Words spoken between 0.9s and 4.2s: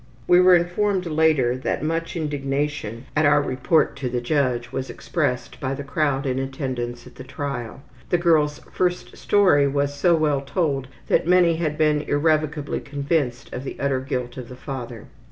later that much indignation at our report to the